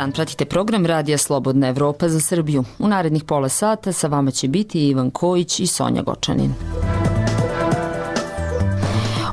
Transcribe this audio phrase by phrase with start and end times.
[0.00, 2.64] dan, pratite program Radija Slobodna Evropa za Srbiju.
[2.78, 6.54] U narednih pola sata sa vama će biti Ivan Kojić i Sonja Gočanin.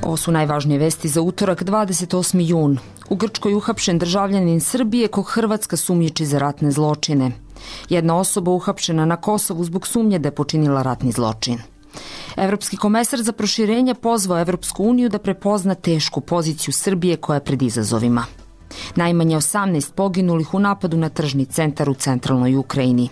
[0.04, 2.42] Ovo su najvažnije vesti za utorak 28.
[2.50, 2.78] jun.
[3.10, 7.32] U Grčkoj uhapšen državljanin Srbije kog Hrvatska sumnjiči za ratne zločine.
[7.90, 11.60] Jedna osoba uhapšena na Kosovu zbog sumnje da je počinila ratni zločin.
[12.38, 17.62] Evropski komesar za proširenje pozvao Evropsku uniju da prepozna tešku poziciju Srbije koja je pred
[17.62, 18.26] izazovima.
[18.96, 23.10] Najmanje 18 poginulih u napadu na tržni centar u centralnoj Ukrajini.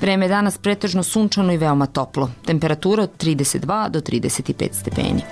[0.00, 2.30] Vreme je danas pretežno sunčano i veoma toplo.
[2.46, 5.22] Temperatura od 32 do 35 stepeni.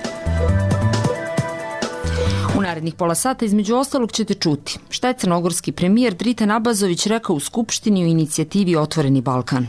[2.58, 7.36] U narednih pola sata između ostalog ćete čuti šta je crnogorski premijer Dritan Abazović rekao
[7.36, 9.66] u Skupštini o inicijativi Otvoreni Balkan.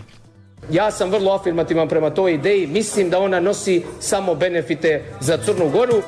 [0.72, 5.70] Ja sam vrlo afirmativan prema toj ideji, mislim da ona nosi samo benefite za Crnu
[5.70, 6.02] Goru.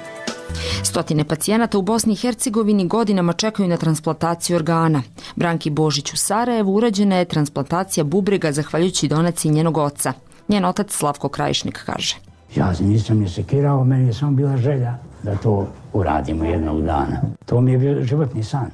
[0.83, 5.01] Stotine pacijenata u Bosni i Hercegovini godinama čekaju na transplantaciju organa.
[5.35, 10.13] Branki Božić u Sarajevu urađena je transplantacija bubrega zahvaljujući donaciji njenog oca.
[10.47, 12.15] Njen otac Slavko Krajišnik kaže.
[12.55, 17.21] Ja nisam ni sekirao, meni je samo bila želja da to uradimo jednog dana.
[17.45, 18.71] To mi je bio životni san.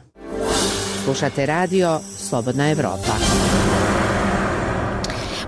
[1.03, 3.15] Slušate radio Slobodna Evropa.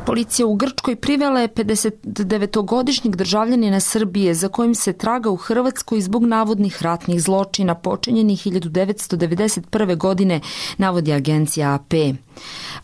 [0.08, 6.24] Policija u Grčkoj privela je 59-godišnjeg državljanina Srbije za kojim se traga u Hrvatskoj zbog
[6.24, 9.98] navodnih ratnih zločina počinjenih 1991.
[9.98, 10.42] godine,
[10.78, 11.94] navodi agencija AP.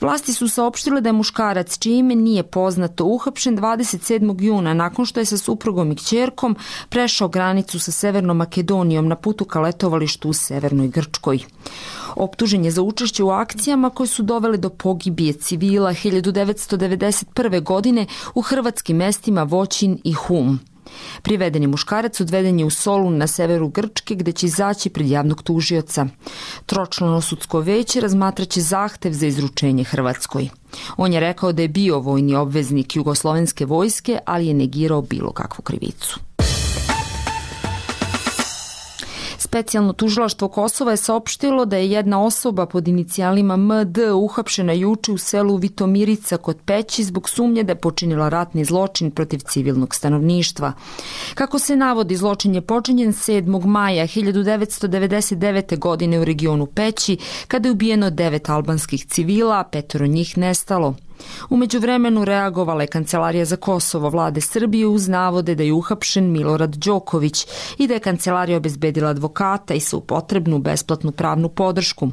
[0.01, 4.43] Vlasti su saopštile da je muškarac, čije ime nije poznato, uhapšen 27.
[4.43, 6.55] juna nakon što je sa suprugom i kćerkom
[6.89, 11.39] prešao granicu sa Severnom Makedonijom na putu ka letovalištu u Severnoj Grčkoj.
[12.15, 17.63] Optužen je za učešće u akcijama koje su dovele do pogibije civila 1991.
[17.63, 18.05] godine
[18.35, 20.59] u hrvatskim mestima Voćin i Hum.
[21.21, 26.07] Privedeni muškarac odveden je u Solun na severu Grčke gde će izaći pred javnog tužioca.
[26.65, 30.49] Tročlano sudsko veće razmatraće zahtev za izručenje Hrvatskoj.
[30.97, 35.61] On je rekao da je bio vojni obveznik jugoslovenske vojske, ali je negirao bilo kakvu
[35.61, 36.19] krivicu.
[39.43, 45.17] Specijalno tužilaštvo Kosova je saopštilo da je jedna osoba pod inicijalima MD uhapšena juče u
[45.17, 50.73] selu Vitomirica kod Peći zbog sumnje da je počinila ratni zločin protiv civilnog stanovništva.
[51.35, 53.65] Kako se navodi, zločin je počinjen 7.
[53.65, 55.79] maja 1999.
[55.79, 57.17] godine u regionu Peći,
[57.47, 60.95] kada je ubijeno devet albanskih civila, a petoro njih nestalo.
[61.49, 66.75] Umeđu vremenu reagovala je Kancelarija za Kosovo vlade Srbije uz navode da je uhapšen Milorad
[66.75, 67.47] Đoković
[67.77, 72.11] i da je Kancelarija obezbedila advokata i svu potrebnu besplatnu pravnu podršku.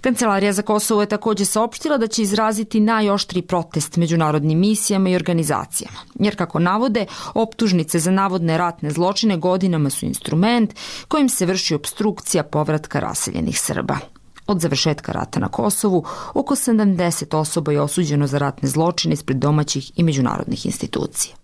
[0.00, 5.98] Kancelarija za Kosovo je takođe saopštila da će izraziti najoštri protest međunarodnim misijama i organizacijama,
[6.14, 10.74] jer kako navode, optužnice za navodne ratne zločine godinama su instrument
[11.08, 13.98] kojim se vrši obstrukcija povratka raseljenih Srba.
[14.46, 16.04] Od završetka rata na Kosovu,
[16.34, 21.34] oko 70 osoba je osuđeno za ratne zločine ispred domaćih i međunarodnih institucija.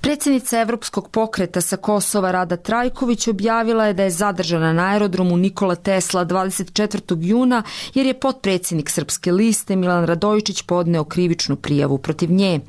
[0.00, 5.74] Predsednica Evropskog pokreta sa Kosova Rada Trajković objavila je da je zadržana na aerodromu Nikola
[5.74, 7.16] Tesla 24.
[7.20, 7.62] juna
[7.94, 12.60] jer je potpredsednik Srpske liste Milan Radojičić podneo krivičnu prijavu protiv nje.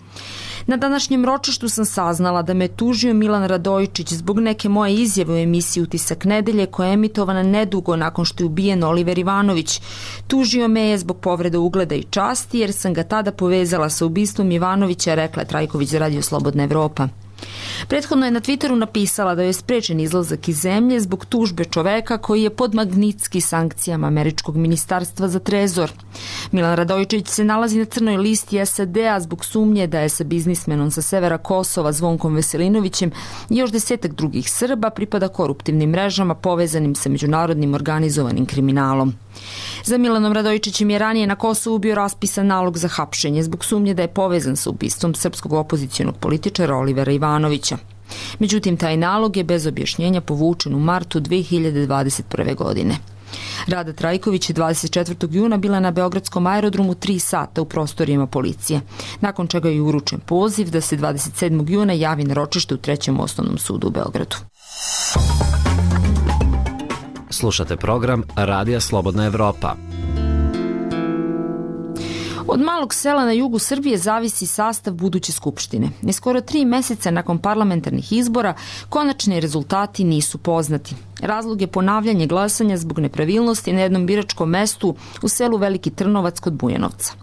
[0.70, 5.38] Na današnjem ročištu sam saznala da me tužio Milan Radojičić zbog neke moje izjave u
[5.38, 9.82] emisiji Utisak nedelje koja je emitovana nedugo nakon što je ubijen Oliver Ivanović.
[10.28, 14.52] Tužio me je zbog povrede ugleda i časti jer sam ga tada povezala sa ubistvom
[14.52, 17.08] Ivanovića, rekla je Trajković za Radio Slobodna Evropa.
[17.88, 22.44] Prethodno je na Twitteru napisala da je sprečen izlazak iz zemlje zbog tužbe čoveka koji
[22.44, 25.92] je pod magnitski sankcijama Američkog ministarstva za trezor.
[26.52, 31.02] Milan Radojičić se nalazi na crnoj listi SAD-a zbog sumnje da je sa biznismenom sa
[31.02, 33.12] severa Kosova Zvonkom Veselinovićem
[33.50, 39.14] i još desetak drugih Srba pripada koruptivnim mrežama povezanim sa međunarodnim organizovanim kriminalom.
[39.84, 44.02] Za Milanom Radojičićem je ranije na Kosovu bio raspisan nalog za hapšenje zbog sumnje da
[44.02, 47.78] je povezan sa ubistvom srpskog opozicijonog političara Olivera Ivanovića.
[48.40, 52.56] Međutim, taj nalog je bez objašnjenja povučen u martu 2021.
[52.56, 52.98] godine.
[53.68, 55.28] Rada Trajković je 24.
[55.32, 58.82] juna bila na Beogradskom aerodromu 3 sata u prostorijama policije,
[59.22, 61.70] nakon čega je uručen poziv da se 27.
[61.70, 64.36] juna javi na ročište u trećem osnovnom sudu u Beogradu.
[67.40, 69.76] Slušate program Radija Slobodna Evropa.
[72.48, 75.90] Od malog sela na jugu Srbije zavisi sastav buduće skupštine.
[76.02, 78.54] Neskoro tri meseca nakon parlamentarnih izbora
[78.90, 80.96] konačni rezultati nisu poznati.
[81.22, 86.54] Razlog je ponavljanje glasanja zbog nepravilnosti na jednom biračkom mestu u selu Veliki Trnovac kod
[86.54, 87.14] Bujanovca.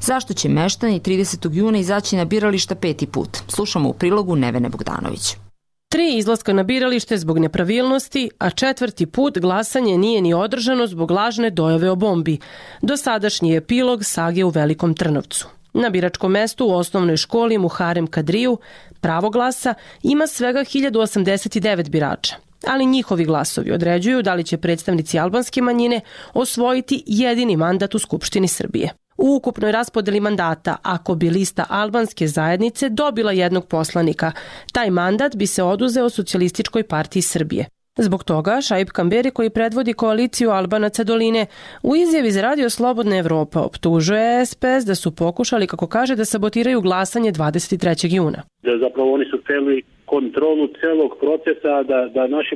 [0.00, 1.52] Zašto će meštani 30.
[1.52, 3.38] juna izaći na birališta peti put?
[3.48, 5.51] Slušamo u prilogu Nevene Bogdanovića.
[5.92, 11.50] Tri izlaska na biralište zbog nepravilnosti, a četvrti put glasanje nije ni održano zbog lažne
[11.50, 12.38] dojave o bombi.
[12.82, 15.48] Dosadašnji epilog sage u Velikom Trnovcu.
[15.74, 18.58] Na biračkom mestu u osnovnoj školi Muharem Kadriju
[19.00, 22.36] pravo glasa ima svega 1089 birača
[22.66, 26.00] ali njihovi glasovi određuju da li će predstavnici albanske manjine
[26.34, 29.01] osvojiti jedini mandat u Skupštini Srbije.
[29.24, 34.32] U ukupnoj raspodeli mandata, ako bi lista albanske zajednice dobila jednog poslanika,
[34.72, 37.66] taj mandat bi se oduzeo Socijalističkoj partiji Srbije.
[37.98, 41.46] Zbog toga Šaib Kamberi koji predvodi koaliciju Albanaca Doline
[41.82, 46.80] u izjavi za Radio Slobodna Evropa optužuje SPS da su pokušali, kako kaže, da sabotiraju
[46.80, 48.14] glasanje 23.
[48.16, 48.42] juna.
[48.62, 52.54] Da zapravo oni su hteli kontrolu celog procesa da, da naši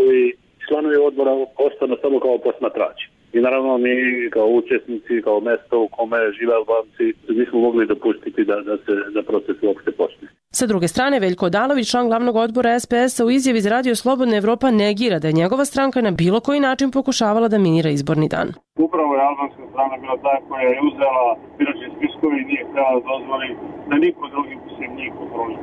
[0.00, 0.32] ovi
[0.68, 1.32] članovi odbora
[1.66, 3.13] ostanu samo kao posmatrači.
[3.36, 3.94] I naravno mi
[4.30, 7.06] kao učesnici, kao mesto u kome žive Albanci,
[7.38, 10.28] nismo mogli dopustiti da, da se da proces uopšte počne.
[10.58, 14.68] Sa druge strane, Veljko Odalović, član glavnog odbora SPS-a u izjavi za Radio Slobodna Evropa
[14.70, 18.48] negira da je njegova stranka na bilo koji način pokušavala da minira izborni dan.
[18.86, 21.26] Upravo je albanska strana bila ta koja je uzela
[21.58, 23.48] biračke spiskovi i nije htjela da dozvoli
[23.90, 25.56] da niko drugi se njih kontroli.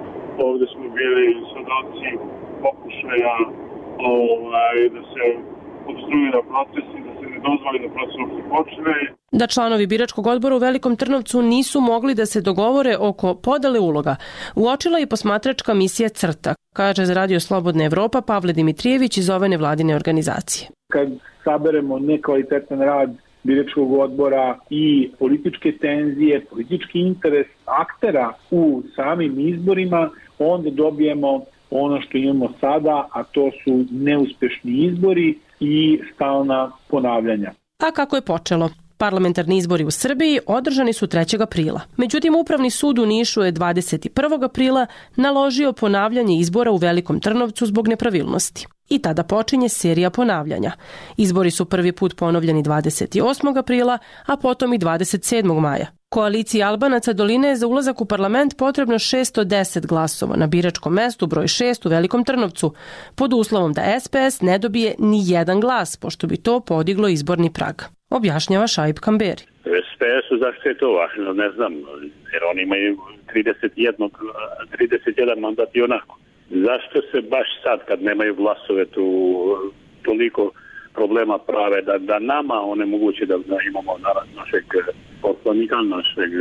[0.47, 2.09] Ovde smo bili svedoci
[2.65, 3.35] pokušaja
[4.19, 5.23] ovaj, da se
[5.91, 7.10] obstruira proces i da
[7.47, 8.93] dozvoli da proces uopšte počne.
[9.31, 14.15] Da članovi biračkog odbora u Velikom Trnovcu nisu mogli da se dogovore oko podale uloga,
[14.55, 19.95] uočila i posmatračka misija CRTA, kaže za Radio Slobodna Evropa Pavle Dimitrijević iz ove nevladine
[19.95, 20.69] organizacije.
[20.91, 21.09] Kad
[21.43, 23.09] saberemo nekvalitetan rad
[23.43, 30.09] biračkog odbora i političke tenzije, politički interes aktera u samim izborima,
[30.39, 31.41] onda dobijemo
[31.71, 37.51] ono što imamo sada, a to su neuspešni izbori i stalna ponavljanja.
[37.79, 38.69] A kako je počelo?
[39.01, 41.41] Parlamentarni izbori u Srbiji održani su 3.
[41.41, 41.81] aprila.
[41.97, 44.45] Međutim, Upravni sud u Nišu je 21.
[44.45, 48.67] aprila naložio ponavljanje izbora u Velikom Trnovcu zbog nepravilnosti.
[48.89, 50.71] I tada počinje serija ponavljanja.
[51.17, 53.59] Izbori su prvi put ponovljeni 28.
[53.59, 55.59] aprila, a potom i 27.
[55.59, 55.85] maja.
[56.09, 61.45] Koaliciji Albanaca Doline je za ulazak u parlament potrebno 610 glasova na biračkom mestu broj
[61.45, 62.73] 6 u Velikom Trnovcu,
[63.15, 67.81] pod uslovom da SPS ne dobije ni jedan glas, pošto bi to podiglo izborni prag.
[68.11, 69.43] Objašnjava Šaib Kamberi.
[69.63, 71.73] SPS-u zašto je to važno, ne znam,
[72.33, 72.97] jer oni imaju
[73.33, 74.09] 31,
[74.79, 76.17] 31 mandat i onako.
[76.49, 79.05] Zašto se baš sad, kad nemaju glasove, tu
[80.01, 80.51] toliko
[80.93, 83.97] problema prave, da, da nama onemoguće da, da imamo
[84.35, 84.65] našeg
[85.21, 86.31] poslanika, našeg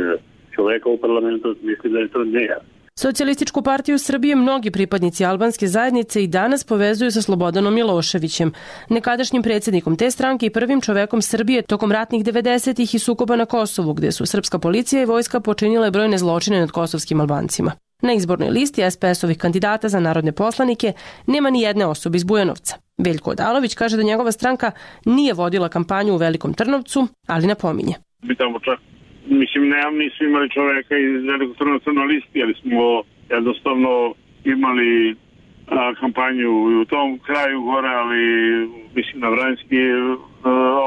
[0.55, 2.80] čoveka u parlamentu, mislim da je to nejasno.
[3.01, 8.51] Socijalističku partiju Srbije mnogi pripadnici albanske zajednice i danas povezuju sa Slobodanom Miloševićem,
[8.89, 13.93] nekadašnjim predsednikom te stranke i prvim čovekom Srbije tokom ratnih 90-ih i sukoba na Kosovu,
[13.93, 17.71] gde su srpska policija i vojska počinile brojne zločine nad kosovskim Albancima.
[18.01, 20.93] Na izbornoj listi SPS-ovih kandidata za narodne poslanike
[21.27, 22.75] nema ni jedne osobe iz Bujanovca.
[22.97, 24.71] Veljko Odalović kaže da njegova stranka
[25.05, 27.93] nije vodila kampanju u Velikom Trnovcu, ali napominje.
[28.23, 28.79] Mi tamo čak,
[29.27, 34.13] mislim, nemam, nismo imali čoveka iz Velikog Trnovca na listi, ali smo jednostavno
[34.43, 35.15] imali
[35.67, 36.49] a, kampanju
[36.81, 38.23] u tom kraju gore, ali
[38.95, 39.77] mislim na Vranjski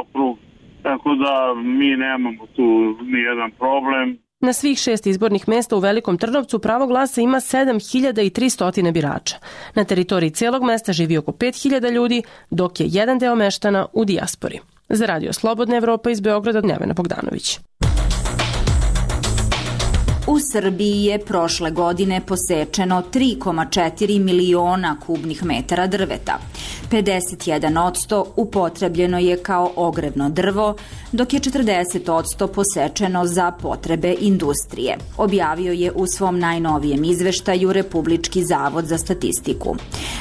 [0.00, 0.38] okrug,
[0.82, 4.18] tako da mi nemamo tu ni jedan problem.
[4.40, 9.36] Na svih šest izbornih mesta u Velikom Trnovcu pravo glasa ima 7300 birača.
[9.74, 14.58] Na teritoriji celog mesta živi oko 5000 ljudi, dok je jedan deo meštana u dijaspori.
[14.88, 17.58] Za Radio Slobodna Evropa iz Beograda Nevena Bogdanović.
[20.26, 26.38] U Srbiji je prošle godine posečeno 3,4 miliona kubnih metara drveta.
[26.90, 30.76] 51% upotrebljeno je kao ogrevno drvo,
[31.12, 34.96] dok je 40% posečeno za potrebe industrije.
[35.16, 39.76] Objavio je u svom najnovijem izveštaju Republički zavod za statistiku.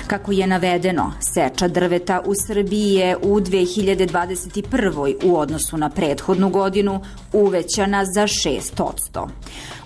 [0.07, 5.15] Kako je navedeno, seča drveta u Srbiji je u 2021.
[5.23, 7.01] u odnosu na prethodnu godinu
[7.33, 9.27] uvećana za 6%.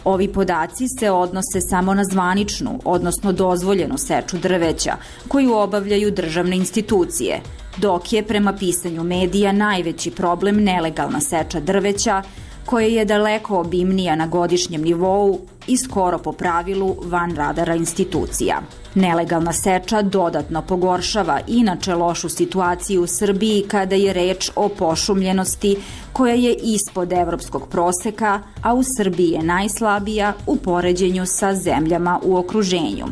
[0.07, 4.95] Ovi podaci se odnose samo na zvaničnu, odnosno dozvoljenu seču drveća,
[5.27, 7.41] koju obavljaju državne institucije,
[7.77, 12.21] dok je prema pisanju medija najveći problem nelegalna seča drveća,
[12.65, 18.61] koja je daleko obimnija na godišnjem nivou i skoro po pravilu van radara institucija.
[18.95, 25.77] Nelegalna seča dodatno pogoršava inače lošu situaciju u Srbiji kada je reč o pošumljenosti
[26.13, 32.37] koja je ispod evropskog proseka, a u Srbiji je najslabija u poređenju sa zemljama u
[32.37, 33.05] okruženju.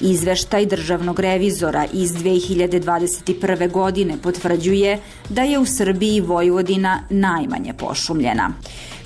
[0.00, 3.70] Izveštaj državnog revizora iz 2021.
[3.70, 4.98] godine potvrđuje
[5.28, 8.52] da je u Srbiji Vojvodina najmanje pošumljena.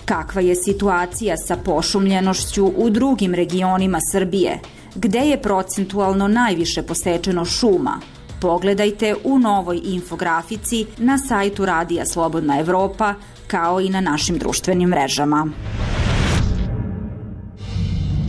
[0.08, 4.58] Kakva je situacija sa pošumljenošću u drugim regionima Srbije–
[4.94, 8.00] Gde je procentualno najviše posečeno šuma?
[8.40, 13.14] Pogledajte u novoj infografici na sajtu Radija Slobodna Evropa
[13.46, 15.50] kao i na našim društvenim mrežama.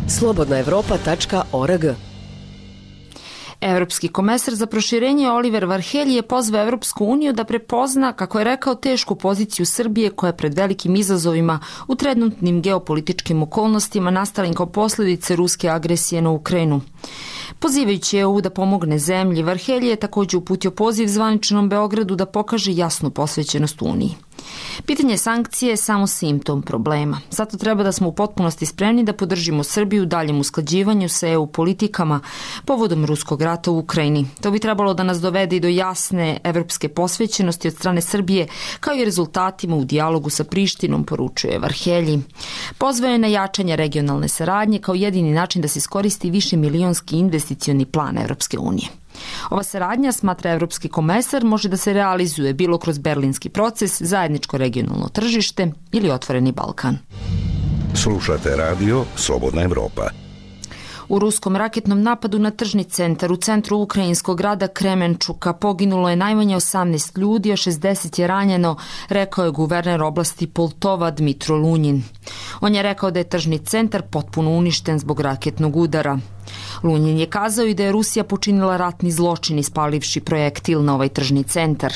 [0.08, 1.86] slobodnaevropa.org
[3.62, 8.75] Evropski komesar za proširenje Oliver Varhelji je pozvao Evropsku uniju da prepozna, kako je rekao,
[8.75, 15.36] tešku poziciju Srbije koja je pred velikim izazovima u trenutnim geopolitičkim okolnostima nastalim kao posledice
[15.36, 16.82] ruske agresije na Ukrajinu.
[17.60, 23.10] Pozivajući EU da pomogne zemlji, Varhelji je takođe uputio poziv zvaničnom Beogradu da pokaže jasnu
[23.10, 24.16] posvećenost Uniji.
[24.86, 27.22] Pitanje sankcije je samo simptom problema.
[27.30, 31.48] Zato treba da smo u potpunosti spremni da podržimo Srbiju u daljem usklađivanju sa EU
[31.48, 32.20] politikama
[32.66, 34.28] povodom ruskog rata u Ukrajini.
[34.42, 38.48] To bi trebalo da nas dovede i do jasne evropske posvećenosti od strane Srbije,
[38.80, 42.20] kao i rezultatima u dijalogu sa Prištinom, poručuje Varhelji.
[42.78, 47.86] Pozvao je na jačanje regionalne saradnje kao jedini način da se iskoristi više milionski investicioni
[47.86, 48.88] plan Evropske unije.
[49.50, 55.10] Ova saradnja, smatra Evropski komesar, može da se realizuje bilo kroz berlinski proces, zajedničko regionalno
[55.10, 56.98] tržište ili otvoreni Balkan.
[57.94, 60.29] Slušate radio Slobodna Evropa.
[61.10, 66.56] U ruskom raketnom napadu na tržni centar u centru ukrajinskog grada Kremenčuka poginulo je najmanje
[66.56, 68.75] 18 ljudi, a 60 je ranjeno,
[69.10, 72.04] rekao je guverner oblasti Poltova Dmitro Lunjin.
[72.62, 76.20] On je rekao da je tržni centar potpuno uništen zbog raketnog udara.
[76.84, 81.44] Lunjin je kazao i da je Rusija počinila ratni zločin ispalivši projektil na ovaj tržni
[81.44, 81.94] centar.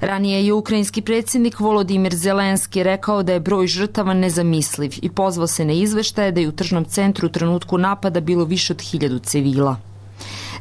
[0.00, 5.64] Ranije je ukrajinski predsjednik Volodimir Zelenski rekao da je broj žrtava nezamisliv i pozvao se
[5.64, 9.76] na izveštaje da je u tržnom centru u trenutku napada bilo više od hiljadu civila.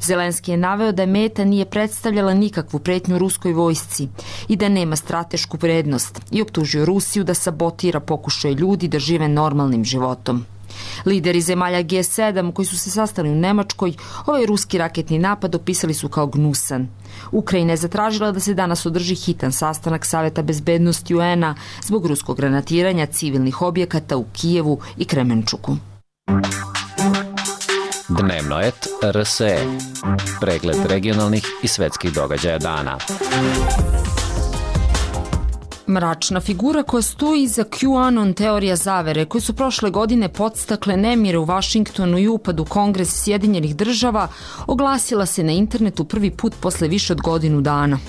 [0.01, 4.07] Zelenski je naveo da meta nije predstavljala nikakvu pretnju ruskoj vojsci
[4.47, 9.83] i da nema stratešku vrednost i optužio Rusiju da sabotira pokušaj ljudi da žive normalnim
[9.83, 10.45] životom.
[11.05, 13.93] Lideri zemalja G7 koji su se sastali u Nemačkoj,
[14.25, 16.87] ovaj ruski raketni napad opisali su kao gnusan.
[17.31, 23.05] Ukrajina je zatražila da se danas održi hitan sastanak Saveta bezbednosti UN-a zbog ruskog granatiranja
[23.05, 25.77] civilnih objekata u Kijevu i Kremenčuku.
[28.09, 29.57] Dnevno et RSE.
[30.41, 32.97] Pregled regionalnih i svetskih događaja dana.
[35.87, 41.45] Mračna figura koja stoji iza QAnon teorija zavere koje su prošle godine podstakle nemire u
[41.45, 44.27] Vašingtonu i upad u Kongres Sjedinjenih država
[44.67, 47.99] oglasila se na internetu prvi put posle više od godinu dana.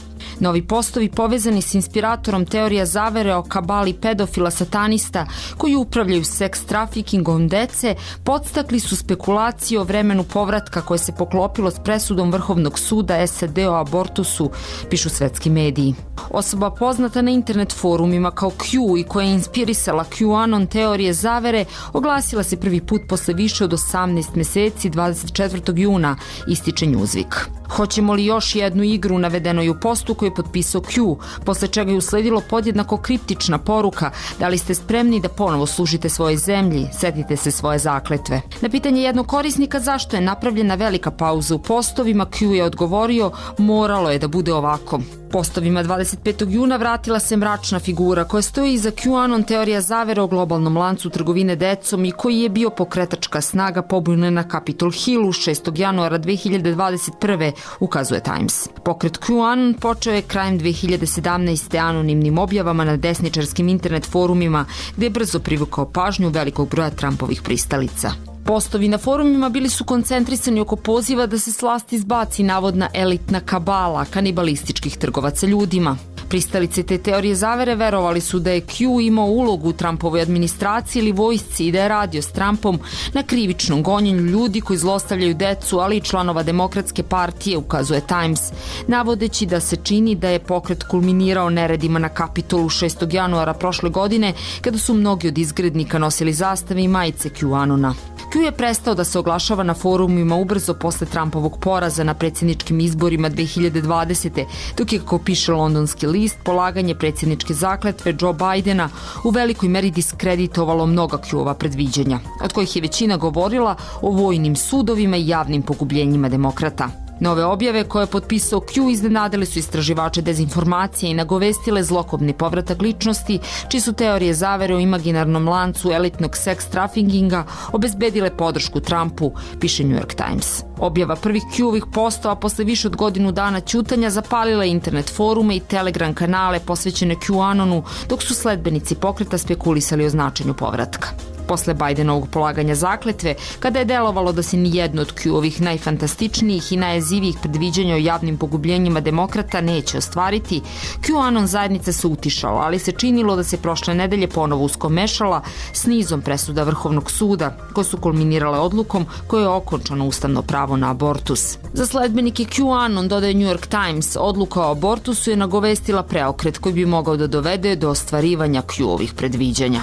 [0.41, 7.49] Novi postovi povezani s inspiratorom teorija zavere o kabali pedofila satanista koji upravljaju seks trafikingom
[7.49, 13.59] dece podstakli su spekulacije o vremenu povratka koje se poklopilo s presudom Vrhovnog suda SAD
[13.59, 14.51] o abortusu,
[14.91, 15.95] pišu svetski mediji.
[16.31, 22.43] Osoba poznata na internet forumima kao Q i koja je inspirisala QAnon teorije zavere oglasila
[22.43, 25.79] se prvi put posle više od 18 meseci 24.
[25.79, 26.17] juna,
[26.49, 27.35] ističe Newsweek.
[27.69, 31.99] Hoćemo li još jednu igru navedenoj u postu koju je potpisao Q, posle čega je
[31.99, 37.51] usledilo podjednako kriptična poruka da li ste spremni da ponovo služite svojoj zemlji, setite se
[37.51, 38.41] svoje zakletve.
[38.61, 44.11] Na pitanje jednog korisnika zašto je napravljena velika pauza u postovima, Q je odgovorio moralo
[44.11, 45.01] je da bude ovako.
[45.31, 46.51] Postovima 25.
[46.51, 51.57] juna vratila se mračna figura koja stoji iza QAnon teorija zavere o globalnom lancu trgovine
[51.57, 55.81] decom i koji je bio pokretačka snaga pobune na Capitol Hillu 6.
[55.81, 57.53] januara 2021.
[57.81, 58.69] ukazuje Times.
[58.85, 61.79] Pokret QAnon počeo je krajem 2017.
[61.79, 64.65] anonimnim objavama na desničarskim internet forumima
[64.97, 68.36] gde je brzo privukao pažnju velikog broja Trumpovih pristalica.
[68.47, 74.05] Postovi na forumima bili su koncentrisani oko poziva da se slasti izbaci navodna elitna kabala
[74.05, 75.97] kanibalističkih trgovaca ljudima.
[76.29, 81.13] Pristalice te teorije zavere verovali su da je Q imao ulogu u Trumpovoj administraciji ili
[81.13, 82.79] vojsci i da je radio s Trumpom
[83.13, 88.41] na krivičnom gonjenju ljudi koji zlostavljaju decu, ali i članova demokratske partije, ukazuje Times,
[88.87, 93.15] navodeći da se čini da je pokret kulminirao neredima na Kapitolu 6.
[93.15, 97.95] januara prošle godine, kada su mnogi od izgrednika nosili zastave i majice QAnona.
[98.37, 103.31] Q je prestao da se oglašava na forumima ubrzo posle Trumpovog poraza na predsjedničkim izborima
[103.31, 104.45] 2020.
[104.79, 108.89] dok je, kako piše londonski list, polaganje predsjedničke zakletve Joe Bidena
[109.25, 115.17] u velikoj meri diskreditovalo mnoga Q-ova predviđanja, od kojih je većina govorila o vojnim sudovima
[115.17, 117.06] i javnim pogubljenjima demokrata.
[117.21, 123.39] Nove objave koje je potpisao Q iznenadili su istraživače dezinformacije i nagovestile zlokobni povratak ličnosti,
[123.69, 129.99] čiji su teorije zavere o imaginarnom lancu elitnog seks trafinginga obezbedile podršku Trumpu, piše New
[129.99, 130.63] York Times.
[130.79, 136.15] Objava prvih Q-ovih postova posle više od godinu dana ćutanja zapalila internet forume i telegram
[136.15, 141.36] kanale posvećene QAnonu, dok su sledbenici pokreta spekulisali o značenju povratka.
[141.49, 146.77] Posle Bajdenovog polaganja zakletve, kada je delovalo da se ni jedno od Q-ovih najfantastičnijih i
[146.77, 150.63] najjezivijih predviđanja o javnim pogubljenjima demokrata neće ostvariti,
[151.01, 156.23] QAnon zajednica se utišala, ali se činilo da se prošle nedelje ponovo uskomešala s nizom
[156.23, 161.59] presuda Vrhovnog suda, koje su kulminirale odlukom koje je okončano ustavno pravo na abortus.
[161.73, 166.87] Za sledbenike QAnon, dodaje New York Times, odluka o abortusu je nagovestila preokret koji bi
[166.87, 169.83] mogao da dovede do ostvarivanja Q-ovih predviđanja.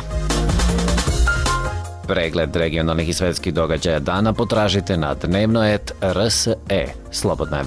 [2.08, 7.62] Pregled regionalnih i svetskih događaja dana potražite na dnevnoet RSE, Slobodna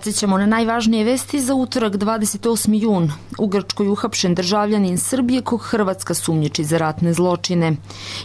[0.00, 2.82] Podsećamo na najvažnije vesti za utorak 28.
[2.82, 3.12] jun.
[3.38, 7.76] U Grčkoj uhapšen državljanin Srbije kog Hrvatska sumnjiči za ratne zločine.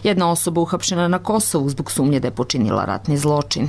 [0.02, 3.68] Jedna osoba uhapšena na Kosovu zbog sumnje da je počinila ratni zločin.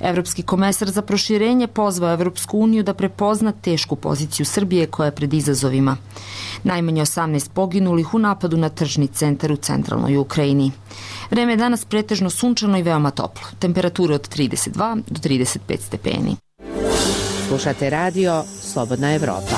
[0.00, 5.34] Evropski komesar za proširenje pozvao Evropsku uniju da prepozna tešku poziciju Srbije koja je pred
[5.34, 5.96] izazovima.
[6.62, 10.72] Najmanje 18 poginulih u napadu na tržni centar u centralnoj Ukrajini.
[11.30, 13.46] Vreme je danas pretežno sunčano i veoma toplo.
[13.58, 16.36] Temperatura od 32 do 35 stepeni.
[17.48, 19.56] Slušate radio Slobodna Evropa.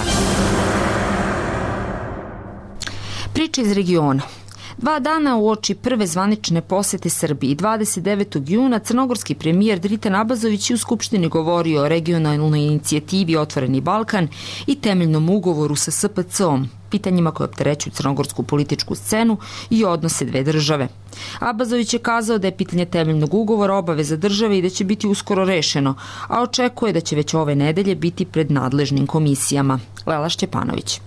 [3.35, 4.23] Priča iz regiona.
[4.81, 8.51] Dva dana u oči prve zvanične posete Srbiji, 29.
[8.51, 14.29] juna, crnogorski premijer Dritan Abazović je u Skupštini govorio o regionalnoj inicijativi Otvoreni Balkan
[14.67, 19.37] i temeljnom ugovoru sa SPC-om, pitanjima koje opterećuju crnogorsku političku scenu
[19.71, 20.89] i odnose dve države.
[21.39, 25.45] Abazović je kazao da je pitanje temeljnog ugovora obaveza države i da će biti uskoro
[25.45, 25.95] rešeno,
[26.29, 29.79] a očekuje da će već ove nedelje biti pred nadležnim komisijama.
[30.07, 31.01] Lela Šćepanović.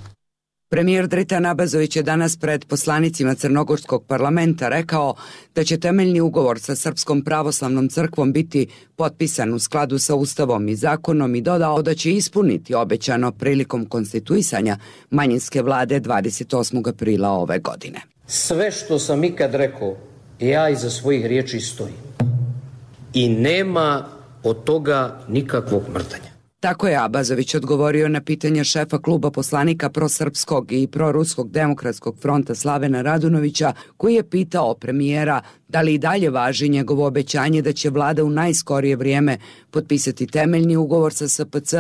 [0.74, 5.16] Premijer Dritan Abazović je danas pred poslanicima Crnogorskog parlamenta rekao
[5.56, 10.76] da će temeljni ugovor sa Srpskom pravoslavnom crkvom biti potpisan u skladu sa Ustavom i
[10.76, 14.78] zakonom i dodao da će ispuniti obećano prilikom konstituisanja
[15.10, 16.90] manjinske vlade 28.
[16.90, 18.02] aprila ove godine.
[18.28, 19.96] Sve što sam ikad rekao,
[20.40, 21.96] ja iza svojih riječi stojim.
[23.14, 24.06] I nema
[24.44, 26.33] od toga nikakvog mrtanja.
[26.64, 33.02] Tako je Abazović odgovorio na pitanja šefa kluba poslanika prosrpskog i proruskog demokratskog fronta Slavena
[33.02, 38.24] Radunovića, koji je pitao premijera da li i dalje važi njegovo obećanje da će vlada
[38.24, 39.38] u najskorije vrijeme
[39.72, 41.74] potpisati temeljni ugovor sa SPC,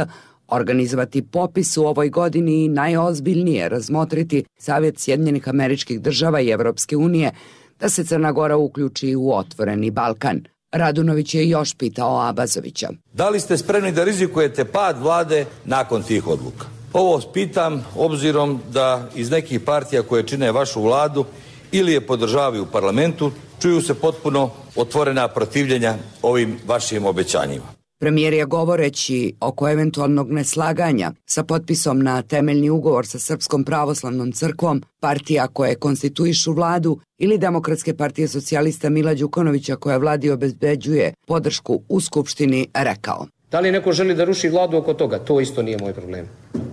[0.47, 7.31] organizovati popis u ovoj godini i najozbiljnije razmotriti Savjet Sjedinjenih američkih država i Evropske unije
[7.79, 12.89] da se Crna Gora uključi u otvoreni Balkan– Radunović je još pitao Abazovića.
[13.13, 16.65] Da li ste spremni da rizikujete pad vlade nakon tih odluka?
[16.93, 21.25] Ovo pitam obzirom da iz nekih partija koje čine vašu vladu
[21.71, 23.31] ili je podržavaju u parlamentu,
[23.61, 27.82] čuju se potpuno otvorena protivljenja ovim vašim obećanjima.
[28.03, 34.81] Premijer je govoreći oko eventualnog neslaganja sa potpisom na temeljni ugovor sa Srpskom pravoslavnom crkvom,
[34.99, 42.01] partija koje konstituišu vladu ili Demokratske partije socijalista Mila Đukonovića koja vladi obezbeđuje podršku u
[42.01, 43.27] Skupštini, rekao.
[43.51, 45.19] Da li neko želi da ruši vladu oko toga?
[45.19, 46.25] To isto nije moj problem.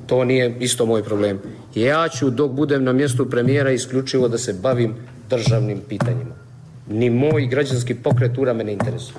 [0.07, 1.39] To nije isto moj problem.
[1.75, 4.95] Ja ću dok budem na mjestu premijera isključivo da se bavim
[5.29, 6.35] državnim pitanjima.
[6.89, 9.15] Ni moj građanski pokret ura me ne interesuje.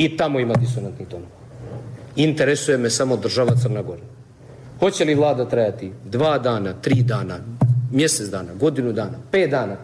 [0.00, 1.30] I tamo ima disonantnih tonova.
[2.16, 4.00] Interesuje me samo država Crna Gora.
[4.78, 7.38] Hoće li vlada trajati dva dana, tri dana,
[7.92, 9.76] mjesec dana, godinu dana, pet dana?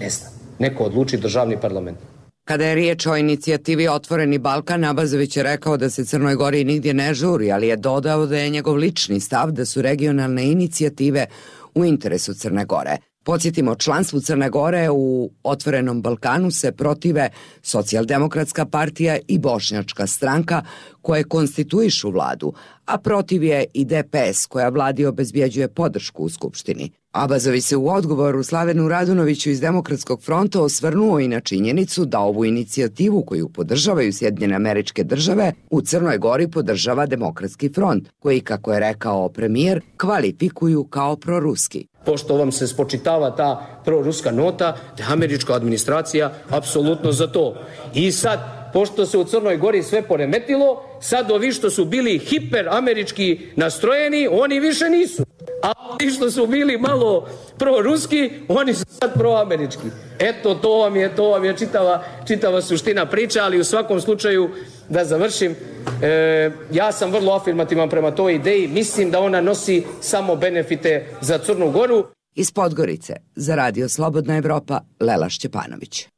[0.00, 0.32] Ne znam.
[0.58, 1.98] Neko odluči državni parlament.
[2.44, 6.94] Kada je riječ o inicijativi Otvoreni Balkan, Abazović je rekao da se Crnoj Gori nigdje
[6.94, 11.26] ne žuri, ali je dodao da je njegov lični stav da su regionalne inicijative
[11.74, 12.96] u interesu Crne Gore.
[13.26, 17.28] Podsjetimo, članstvu Crne Gore u Otvorenom Balkanu se protive
[17.62, 20.62] Socijaldemokratska partija i Bošnjačka stranka
[21.02, 22.52] koje konstituišu vladu,
[22.84, 26.90] a protiv je i DPS koja vladi obezbjeđuje podršku u Skupštini.
[27.12, 32.44] Abazovi se u odgovoru Slavenu Radunoviću iz Demokratskog fronta osvrnuo i na činjenicu da ovu
[32.44, 38.80] inicijativu koju podržavaju Sjedinjene američke države u Crnoj Gori podržava Demokratski front, koji, kako je
[38.80, 45.54] rekao premijer, kvalifikuju kao proruski pošto vam se spočitava ta proruska nota, da je američka
[45.54, 47.54] administracija apsolutno za to.
[47.94, 53.40] I sad, pošto se u Crnoj Gori sve poremetilo, sad ovi što su bili hiperamerički
[53.56, 55.22] nastrojeni, oni više nisu.
[55.62, 59.86] A ovi što su bili malo proruski, oni su sad proamerički.
[60.18, 64.50] Eto, to vam je, to vam je čitava, čitava suština priča, ali u svakom slučaju,
[64.88, 65.54] da završim,
[66.02, 68.68] e, ja sam vrlo afirmativan prema toj ideji.
[68.68, 72.04] Mislim da ona nosi samo benefite za Crnu Goru.
[72.34, 76.15] Iz Podgorice, za Radio Slobodna Evropa, Lela Šćepanović.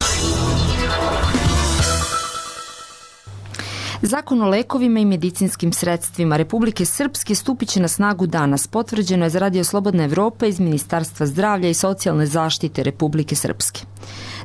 [4.09, 8.67] Zakon o lekovima i medicinskim sredstvima Republike Srpske stupiće na snagu danas.
[8.67, 13.81] Potvrđeno je za Radio Slobodna Evropa iz Ministarstva zdravlja i socijalne zaštite Republike Srpske.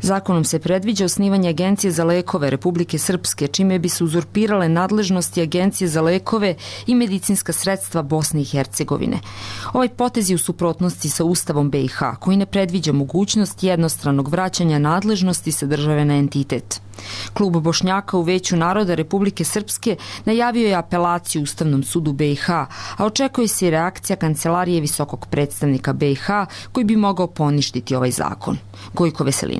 [0.02, 5.88] Zakonom se predviđa osnivanje Agencije za lekove Republike Srpske, čime bi se uzurpirale nadležnosti Agencije
[5.88, 6.56] za lekove
[6.88, 9.20] i medicinska sredstva Bosne i Hercegovine.
[9.74, 15.52] Ovaj potez je u suprotnosti sa Ustavom BiH, koji ne predviđa mogućnost jednostranog vraćanja nadležnosti
[15.52, 16.82] sa države na entitet.
[17.34, 19.96] Klub Bošnjaka u Veću naroda Republike Srpske
[20.26, 22.68] najavio je apelaciju Ustavnom sudu BiH, a
[23.00, 26.28] očekuje se i reakcija Kancelarije visokog predstavnika BiH
[26.72, 28.58] koji bi mogao poništiti ovaj zakon.
[28.94, 29.53] Gojko Veselinović.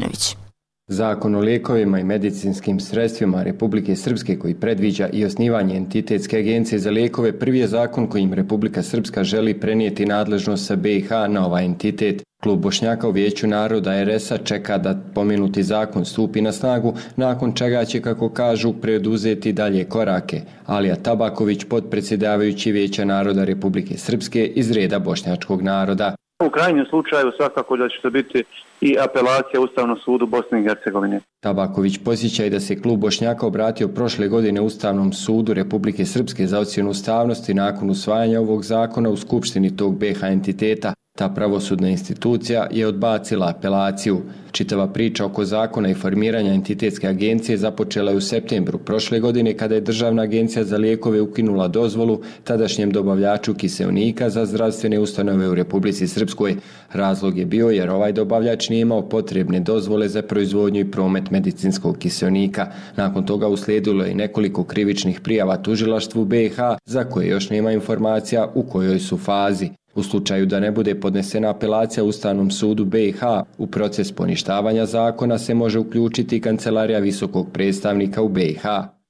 [0.88, 6.92] Zakon o lijekovima i medicinskim sredstvima Republike Srpske koji predviđa i osnivanje entitetske agencije za
[6.92, 12.24] lijekove prvi je zakon kojim Republika Srpska želi prenijeti nadležnost sa BiH na ovaj entitet.
[12.44, 17.86] Klub Bošnjaka u Vijeću naroda RS-a čeka da pomenuti zakon stupi na snagu, nakon čega
[17.86, 20.42] će, kako kažu, preduzeti dalje korake.
[20.66, 26.16] Alija Tabaković, podpredsjedavajući Vijeća naroda Republike Srpske iz reda bošnjačkog naroda.
[26.46, 28.44] U krajnjem slučaju svakako da će to biti
[28.82, 31.20] i apelacija Ustavnom sudu Bosne i Hercegovine.
[31.40, 36.60] Tabaković posjeća i da se klub Bošnjaka obratio prošle godine Ustavnom sudu Republike Srpske za
[36.60, 40.94] ocjenu ustavnosti nakon usvajanja ovog zakona u skupštini tog BH entiteta.
[41.18, 44.22] Ta pravosudna institucija je odbacila apelaciju.
[44.52, 49.76] Čitava priča oko zakona i formiranja entitetske agencije započela je u septembru prošle godine kada
[49.76, 56.08] je Državna agencija za lijekove ukinula dozvolu tadašnjem dobavljaču kiselnika za zdravstvene ustanove u Republici
[56.08, 56.56] Srpskoj.
[56.94, 61.98] Razlog je bio jer ovaj dobavljač nije imao potrebne dozvole za proizvodnju i promet medicinskog
[61.98, 62.68] kiselnika.
[62.96, 68.64] Nakon toga uslijedilo je nekoliko krivičnih prijava tužilaštvu BiH za koje još nema informacija u
[68.64, 69.70] kojoj su fazi.
[69.96, 73.22] U slučaju da ne bude podnesena apelacija Ustavnom sudu BiH,
[73.58, 78.64] u proces poništavanja zakona se može uključiti Kancelarija visokog predstavnika u BiH.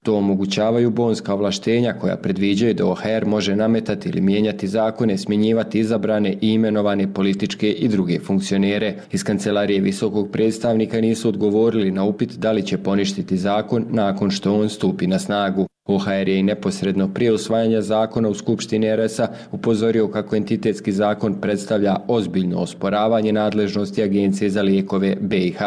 [0.04, 6.38] To omogućavaju bonska ovlaštenja koja predviđaju da OHR može nametati ili mijenjati zakone, smjenjivati izabrane
[6.42, 8.96] i imenovane političke i druge funkcionere.
[9.12, 14.54] Iz Kancelarije visokog predstavnika nisu odgovorili na upit da li će poništiti zakon nakon što
[14.54, 15.68] on stupi na snagu.
[15.86, 21.96] OHR je i neposredno prije usvajanja zakona u Skupštini RS-a upozorio kako entitetski zakon predstavlja
[22.08, 25.60] ozbiljno osporavanje nadležnosti Agencije za lijekove BiH.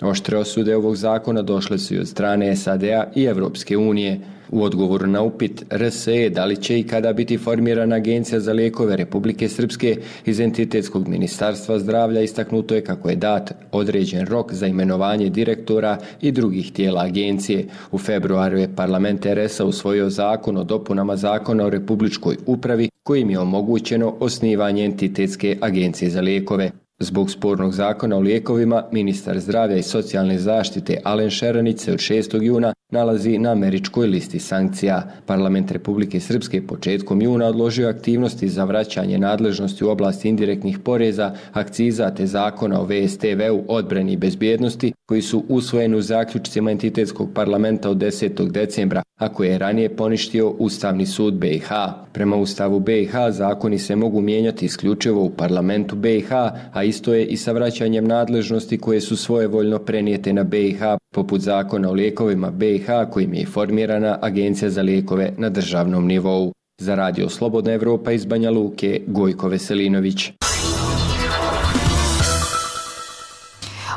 [0.00, 4.20] Oštre osude ovog zakona došle su i od strane SAD-a i Evropske unije.
[4.50, 8.96] U odgovoru na upit RSE da li će i kada biti formirana Agencija za lijekove
[8.96, 15.30] Republike Srpske iz entitetskog ministarstva zdravlja istaknuto je kako je dat određen rok za imenovanje
[15.30, 17.66] direktora i drugih tijela agencije.
[17.92, 23.38] U februaru je parlament RS-a usvojio zakon o dopunama zakona o republičkoj upravi kojim je
[23.38, 26.83] omogućeno osnivanje entitetske agencije za lijekove.
[26.98, 32.42] Zbog spornog zakona o lijekovima, ministar zdravlja i socijalne zaštite Alen Šeranić se od 6.
[32.42, 35.02] juna nalazi na američkoj listi sankcija.
[35.26, 42.10] Parlament Republike Srpske početkom juna odložio aktivnosti za vraćanje nadležnosti u oblasti indirektnih poreza, akciza
[42.10, 47.96] te zakona o VSTV-u, odbrani i bezbjednosti, koji su usvojeni u zaključcima entitetskog parlamenta od
[47.96, 48.50] 10.
[48.50, 51.68] decembra, a koje je ranije poništio Ustavni sud BiH.
[52.12, 56.32] Prema Ustavu BiH zakoni se mogu mijenjati isključivo u parlamentu BiH,
[56.72, 60.80] a isto je i sa vraćanjem nadležnosti koje su svojevoljno prenijete na BiH,
[61.14, 66.52] poput zakona o lijekovima BiH kojim je formirana Agencija za lijekove na državnom nivou.
[66.80, 70.30] Za radio Slobodna Evropa iz Banja Luke, Gojko Veselinović.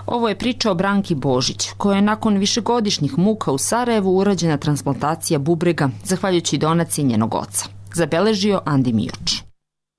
[0.05, 5.39] Ovo je priča o Branki Božić, koja je nakon višegodišnjih muka u Sarajevu urađena transplantacija
[5.39, 7.65] bubrega, zahvaljujući donaciji njenog oca.
[7.93, 9.46] Zabeležio Andi Mijoč.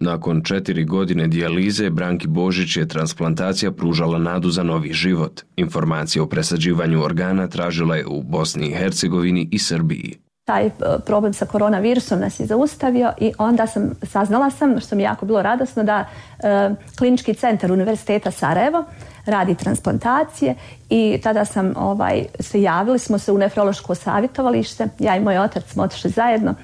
[0.00, 5.40] Nakon četiri godine dijalize, Branki Božić je transplantacija pružala nadu za novi život.
[5.56, 10.18] Informacije o presađivanju organa tražila je u Bosni i Hercegovini i Srbiji.
[10.44, 10.70] Taj e,
[11.06, 15.26] problem sa koronavirusom nas je zaustavio i onda sam saznala sam, što mi je jako
[15.26, 16.04] bilo radosno, da
[16.38, 18.84] e, klinički centar Univerziteta Sarajevo
[19.26, 20.54] radi transplantacije
[20.90, 25.64] i tada sam ovaj, se javili smo se u nefrološko savjetovalište, ja i moj otac
[25.66, 26.54] smo otišli zajedno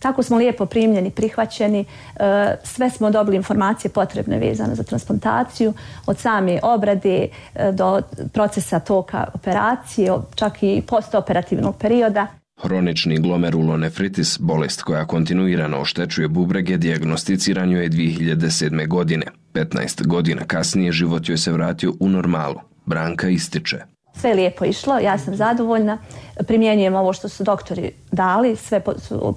[0.00, 5.72] Tako smo lijepo primljeni, prihvaćeni, e, sve smo dobili informacije potrebne vezane za transplantaciju,
[6.06, 12.26] od same obrade e, do procesa toka operacije, čak i postoperativnog perioda.
[12.62, 18.88] Hronični glomerulonefritis, bolest koja kontinuirano oštećuje bubrege, diagnosticiran je 2007.
[18.88, 19.26] godine.
[19.54, 22.60] 15 godina kasnije život joj se vratio u normalu.
[22.86, 23.78] Branka ističe.
[24.16, 25.98] Sve je lijepo išlo, ja sam zadovoljna.
[26.46, 28.80] Primjenjujem ovo što su doktori dali, sve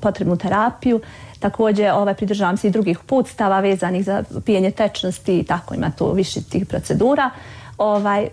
[0.01, 1.01] potrebnu terapiju.
[1.39, 6.11] Također ovaj, pridržavam se i drugih putstava vezanih za pijenje tečnosti i tako ima tu
[6.11, 7.29] više tih procedura.
[7.77, 8.29] Ovaj, e,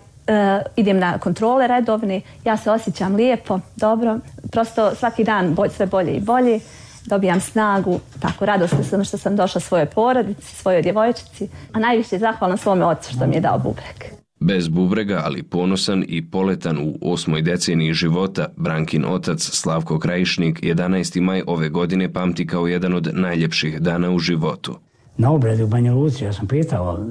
[0.75, 4.19] idem na kontrole redovne, ja se osjećam lijepo, dobro,
[4.51, 6.59] prosto svaki dan bolj, sve bolje i bolje,
[7.05, 12.57] dobijam snagu, tako radosna sam što sam došla svojoj porodici, svojoj djevojčici, a najviše zahvalna
[12.57, 14.20] svome ocu što mi je dao bubreg.
[14.41, 21.21] Bez bubrega, ali ponosan i poletan u osmoj deceniji života, Brankin otac Slavko Krajišnik 11.
[21.21, 24.75] maj ove godine pamti kao jedan od najljepših dana u životu.
[25.17, 27.05] Na obredi u Banja Luci, ja sam pitao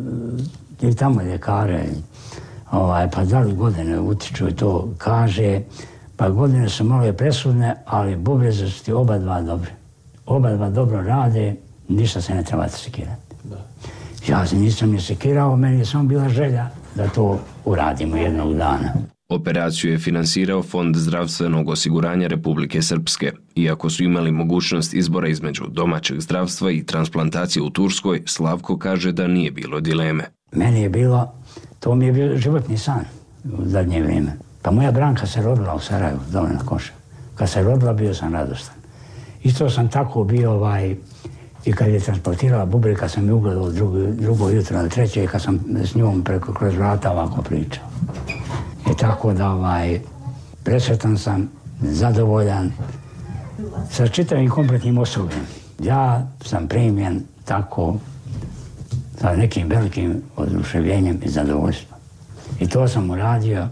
[0.82, 1.84] i tamo ljekare,
[2.70, 5.60] ovaj, pa da li godine utiču i to kaže,
[6.16, 9.70] pa godine su malo presudne, ali bubreze su ti oba dva dobre.
[10.26, 11.56] Oba dva dobro rade,
[11.88, 13.34] ništa se ne treba sekirati.
[14.28, 18.92] Ja se nisam ni sekirao, meni je samo bila želja da to uradimo jednog dana.
[19.28, 23.32] Operaciju je finansirao Fond zdravstvenog osiguranja Republike Srpske.
[23.54, 29.26] Iako su imali mogućnost izbora između domaćeg zdravstva i transplantacije u Turskoj, Slavko kaže da
[29.26, 30.24] nije bilo dileme.
[30.52, 31.32] Meni je bilo,
[31.80, 33.04] to mi je bio životni san
[33.44, 34.32] u zadnje vrijeme.
[34.62, 36.92] Pa moja Branka se rodila u Sarajevu, dole na Koša.
[37.34, 38.74] Kad se rodila, bio sam radostan.
[39.42, 40.96] Isto sam tako bio ovaj,
[41.64, 45.42] i kad je transportirala bubreg, kad sam je ugledao drugo, drugo jutro na treće, kad
[45.42, 47.84] sam s njom preko kroz vrata ovako pričao.
[48.90, 50.00] I tako da ovaj,
[50.64, 51.50] presretan sam,
[51.82, 52.72] zadovoljan
[53.90, 55.46] sa čitavim kompletnim osobljem.
[55.78, 57.96] Ja sam primjen tako
[59.20, 62.00] sa nekim velikim oduševljenjem i zadovoljstvom.
[62.60, 63.68] I to sam uradio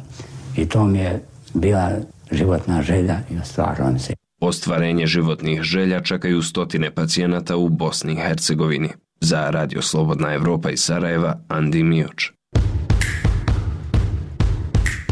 [0.57, 1.22] i to mi je
[1.55, 1.90] bila
[2.31, 4.17] životna želja i ostvarila se.
[4.40, 8.88] Ostvarenje životnih želja čekaju stotine pacijenata u Bosni i Hercegovini.
[9.20, 12.38] Za Radio Slobodna Evropa iz Sarajeva, Andi Mioč.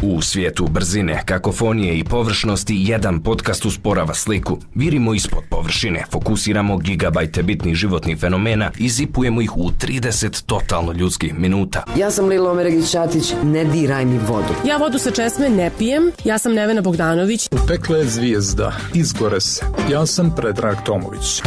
[0.01, 4.57] U svijetu brzine, kakofonije i površnosti jedan podcast usporava sliku.
[4.75, 11.39] Virimo ispod površine, fokusiramo gigabajte bitnih životnih fenomena i zipujemo ih u 30 totalno ljudskih
[11.39, 11.83] minuta.
[11.97, 14.53] Ja sam Lilo Omeregić Čatić, ne diraj mi vodu.
[14.67, 17.49] Ja vodu sa česme ne pijem, ja sam Nevena Bogdanović.
[17.67, 19.65] Pekle je zvijezda, izgore se.
[19.91, 21.41] Ja sam Predrag Tomović.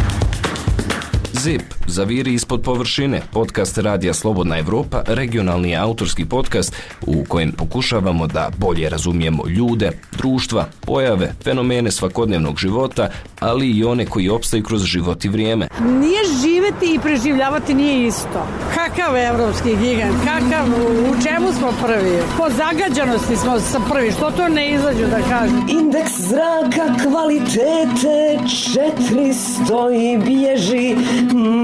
[1.33, 8.51] ZIP, Zaviri ispod površine, podcast Radija Slobodna Evropa, regionalni autorski podcast u kojem pokušavamo da
[8.57, 13.09] bolje razumijemo ljude, društva, pojave, fenomene svakodnevnog života,
[13.40, 15.69] ali i one koji opstaju kroz život i vrijeme.
[15.81, 18.47] Nije živeti i preživljavati nije isto.
[18.75, 20.66] Kakav evropski gigant, kakav,
[21.11, 22.19] u čemu smo prvi?
[22.37, 25.66] Po zagađanosti smo sa prvi, što to ne izađu da kažem?
[25.69, 30.97] Indeks zraka kvalitete 400 i bježi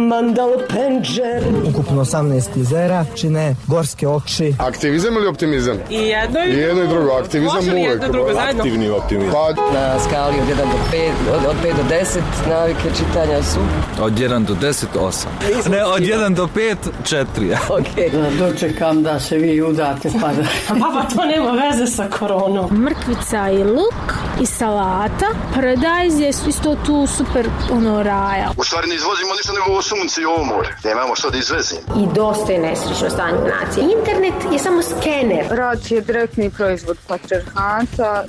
[0.08, 1.42] Mandal Penđer.
[1.68, 4.54] Ukupno 18 jezera čine gorske oči.
[4.58, 5.76] Aktivizam ili optimizam?
[5.90, 7.10] I jedno i, I jedno i drugo.
[7.12, 7.84] Aktivizam Može uvek.
[7.84, 8.62] jedno drugo zajedno?
[8.62, 9.32] Aktivni optimizam.
[9.32, 13.58] Pa, Na skali od 1 do 5, od, od 5 do 10 navike čitanja su.
[14.02, 15.70] Od 1 do 10, 8.
[15.70, 17.56] Ne, od 1 do 5, 4.
[17.70, 18.12] Ok.
[18.12, 20.42] Da dočekam da se vi udate pa da...
[20.68, 22.70] Papa, to nema veze sa koronom.
[22.72, 25.26] Mrkvica i luk i salata.
[25.54, 28.50] Paradajz je isto tu super ono raja.
[28.56, 30.68] U stvari ne izvozimo ništa nego ovo sunce i ovo more.
[30.84, 31.80] Nemamo što da izvezimo.
[32.02, 33.84] I dosta je nesrećno stanje nacije.
[33.98, 35.46] Internet je samo skener.
[35.50, 38.24] Rad je direktni proizvod patriarhata.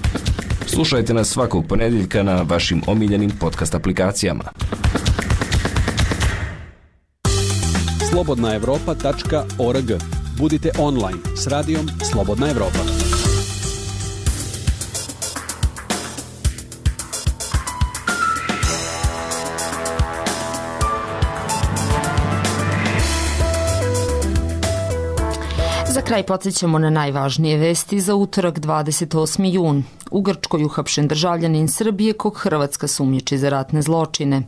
[0.65, 4.43] Slušajte nas svakog ponedjeljka na vašim omiljenim podcast aplikacijama.
[8.09, 9.91] slobodnaevropa.org
[10.37, 13.06] Budite online s radijom Slobodna Evropa.
[26.07, 29.53] Kraj podsjećamo na najvažnije vesti za utorak 28.
[29.53, 29.83] jun.
[30.11, 34.41] U Grčkoj uhapšen državljanin Srbije kog Hrvatska sumnjiči za ratne zločine.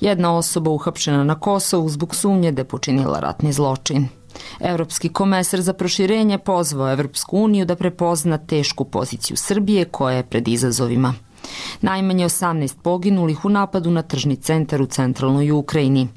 [0.00, 4.08] Jedna osoba uhapšena na Kosovu zbog sumnje da je počinila ratni zločin.
[4.60, 10.48] Evropski komesar za proširenje pozvao Evropsku uniju da prepozna tešku poziciju Srbije koja je pred
[10.48, 11.14] izazovima.
[11.80, 16.08] Najmanje 18 poginulih u napadu na tržni centar u centralnoj Ukrajini.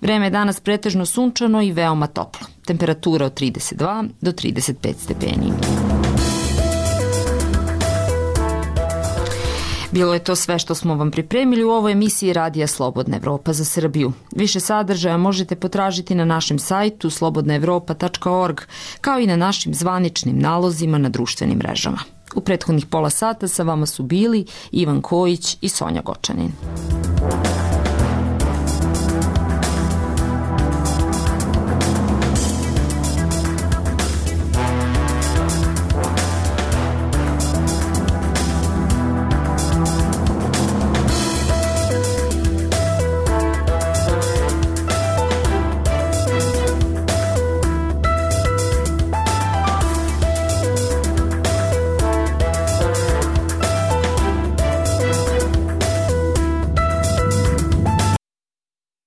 [0.00, 2.53] Vreme je danas pretežno sunčano i veoma toplo.
[2.64, 5.52] Temperatura od 32 do 35 stepeni.
[9.94, 13.64] Bilo je to sve što smo vam pripremili u ovoj emisiji Radija Slobodna Evropa za
[13.64, 14.12] Srbiju.
[14.36, 18.60] Više sadržaja možete potražiti na našem sajtu slobodnaevropa.org
[19.00, 21.98] kao i na našim zvaničnim nalozima na društvenim mrežama.
[22.34, 26.52] U prethodnih pola sata sa vama su bili Ivan Kojić i Sonja Gočanin.